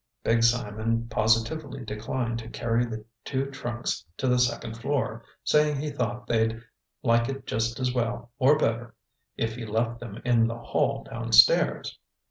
[0.23, 5.91] Big Simon positively declined to carry the two trunks to the second floor, saying he
[5.91, 6.59] thought they'd
[7.03, 8.95] like it just as well, or better,
[9.37, 11.99] if he left them in the hall down stairs.